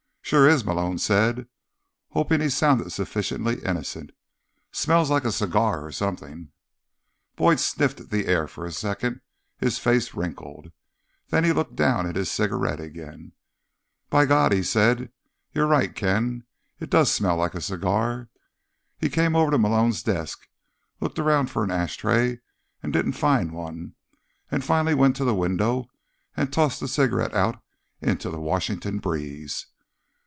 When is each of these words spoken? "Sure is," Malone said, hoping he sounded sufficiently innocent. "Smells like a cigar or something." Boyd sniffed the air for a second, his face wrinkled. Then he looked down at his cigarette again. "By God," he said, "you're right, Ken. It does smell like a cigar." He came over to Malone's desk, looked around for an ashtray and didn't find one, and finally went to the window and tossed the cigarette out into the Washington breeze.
"Sure 0.23 0.47
is," 0.47 0.63
Malone 0.63 0.97
said, 0.97 1.45
hoping 2.11 2.39
he 2.39 2.47
sounded 2.47 2.89
sufficiently 2.89 3.61
innocent. 3.65 4.11
"Smells 4.71 5.09
like 5.09 5.25
a 5.25 5.31
cigar 5.31 5.83
or 5.85 5.91
something." 5.91 6.53
Boyd 7.35 7.59
sniffed 7.59 8.09
the 8.09 8.27
air 8.27 8.47
for 8.47 8.65
a 8.65 8.71
second, 8.71 9.19
his 9.57 9.77
face 9.77 10.13
wrinkled. 10.13 10.71
Then 11.31 11.43
he 11.43 11.51
looked 11.51 11.75
down 11.75 12.07
at 12.07 12.15
his 12.15 12.31
cigarette 12.31 12.79
again. 12.79 13.33
"By 14.09 14.25
God," 14.25 14.53
he 14.53 14.63
said, 14.63 15.11
"you're 15.51 15.67
right, 15.67 15.93
Ken. 15.93 16.45
It 16.79 16.89
does 16.89 17.11
smell 17.11 17.35
like 17.35 17.53
a 17.55 17.59
cigar." 17.59 18.29
He 18.97 19.09
came 19.09 19.35
over 19.35 19.51
to 19.51 19.57
Malone's 19.57 20.01
desk, 20.01 20.47
looked 21.01 21.19
around 21.19 21.47
for 21.51 21.61
an 21.61 21.71
ashtray 21.71 22.39
and 22.81 22.93
didn't 22.93 23.13
find 23.13 23.51
one, 23.51 23.95
and 24.49 24.63
finally 24.63 24.95
went 24.95 25.17
to 25.17 25.25
the 25.25 25.35
window 25.35 25.89
and 26.37 26.53
tossed 26.53 26.79
the 26.79 26.87
cigarette 26.87 27.33
out 27.33 27.61
into 28.01 28.29
the 28.29 28.39
Washington 28.39 28.99
breeze. 28.99 29.65